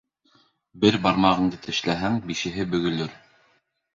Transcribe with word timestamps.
Бер 0.85 0.95
бармағыңды 1.03 1.59
тешләһәң, 1.67 2.17
бишеһе 2.31 2.65
бөгөлөр. 2.75 3.13